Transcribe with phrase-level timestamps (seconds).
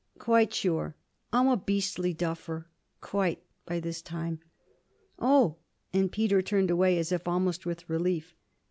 [0.17, 0.95] 'Quite sure
[1.31, 2.65] I'm a beastly duffer?
[3.01, 4.39] Quite by this time.'
[5.19, 5.57] 'Oh!'
[5.93, 8.33] and Peter turned away as if almost with relief.